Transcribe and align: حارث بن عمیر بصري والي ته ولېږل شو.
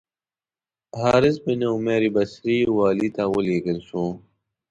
حارث 0.99 1.35
بن 1.45 1.59
عمیر 1.73 2.03
بصري 2.15 2.59
والي 2.77 3.09
ته 3.15 3.23
ولېږل 3.33 3.79
شو. 3.87 4.03